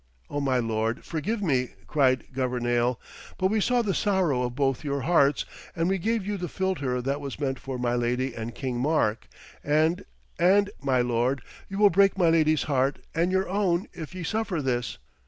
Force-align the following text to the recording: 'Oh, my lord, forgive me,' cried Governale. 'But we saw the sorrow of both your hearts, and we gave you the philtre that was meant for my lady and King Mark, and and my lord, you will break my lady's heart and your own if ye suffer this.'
'Oh, 0.31 0.41
my 0.41 0.57
lord, 0.57 1.03
forgive 1.05 1.43
me,' 1.43 1.75
cried 1.85 2.23
Governale. 2.33 2.99
'But 3.37 3.49
we 3.51 3.61
saw 3.61 3.83
the 3.83 3.93
sorrow 3.93 4.41
of 4.41 4.55
both 4.55 4.83
your 4.83 5.01
hearts, 5.01 5.45
and 5.75 5.87
we 5.87 5.99
gave 5.99 6.25
you 6.25 6.37
the 6.37 6.47
philtre 6.49 7.03
that 7.03 7.21
was 7.21 7.39
meant 7.39 7.59
for 7.59 7.77
my 7.77 7.93
lady 7.93 8.33
and 8.33 8.55
King 8.55 8.79
Mark, 8.79 9.27
and 9.63 10.03
and 10.39 10.71
my 10.81 11.01
lord, 11.01 11.43
you 11.69 11.77
will 11.77 11.91
break 11.91 12.17
my 12.17 12.29
lady's 12.31 12.63
heart 12.63 12.97
and 13.13 13.31
your 13.31 13.47
own 13.47 13.85
if 13.93 14.15
ye 14.15 14.23
suffer 14.23 14.59
this.' 14.59 14.97